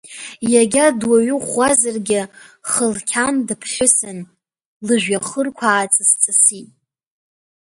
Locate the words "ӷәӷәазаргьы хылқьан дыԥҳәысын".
1.43-4.19